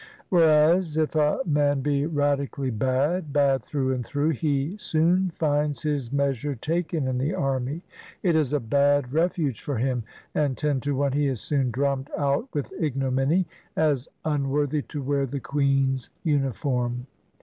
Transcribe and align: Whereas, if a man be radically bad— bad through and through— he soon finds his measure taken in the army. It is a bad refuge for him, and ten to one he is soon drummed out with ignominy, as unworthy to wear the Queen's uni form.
Whereas, 0.29 0.97
if 0.97 1.13
a 1.15 1.41
man 1.45 1.81
be 1.81 2.07
radically 2.07 2.71
bad— 2.71 3.31
bad 3.33 3.61
through 3.61 3.93
and 3.93 4.03
through— 4.03 4.29
he 4.31 4.75
soon 4.77 5.29
finds 5.29 5.83
his 5.83 6.11
measure 6.11 6.55
taken 6.55 7.07
in 7.07 7.19
the 7.19 7.35
army. 7.35 7.83
It 8.23 8.35
is 8.35 8.51
a 8.51 8.59
bad 8.59 9.13
refuge 9.13 9.61
for 9.61 9.77
him, 9.77 10.03
and 10.33 10.57
ten 10.57 10.79
to 10.79 10.95
one 10.95 11.11
he 11.11 11.27
is 11.27 11.39
soon 11.39 11.69
drummed 11.69 12.09
out 12.17 12.47
with 12.51 12.73
ignominy, 12.79 13.45
as 13.75 14.09
unworthy 14.25 14.81
to 14.81 15.03
wear 15.03 15.27
the 15.27 15.39
Queen's 15.39 16.09
uni 16.23 16.51
form. 16.51 17.05